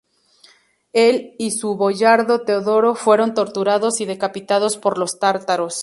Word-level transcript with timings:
Él 0.93 1.35
y 1.37 1.51
su 1.51 1.75
boyardo 1.75 2.41
Teodoro 2.43 2.95
fueron 2.95 3.35
torturados 3.35 4.01
y 4.01 4.05
decapitados 4.05 4.75
por 4.77 4.97
los 4.97 5.19
tártaros. 5.19 5.75